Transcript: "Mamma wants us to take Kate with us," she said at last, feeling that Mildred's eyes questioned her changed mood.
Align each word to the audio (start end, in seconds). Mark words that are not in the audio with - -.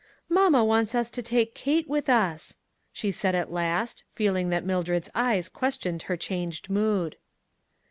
"Mamma 0.29 0.65
wants 0.65 0.95
us 0.95 1.11
to 1.11 1.21
take 1.21 1.53
Kate 1.53 1.87
with 1.87 2.09
us," 2.09 2.57
she 2.91 3.11
said 3.11 3.35
at 3.35 3.51
last, 3.51 4.03
feeling 4.15 4.49
that 4.49 4.65
Mildred's 4.65 5.11
eyes 5.13 5.47
questioned 5.47 6.01
her 6.09 6.17
changed 6.17 6.71
mood. 6.71 7.17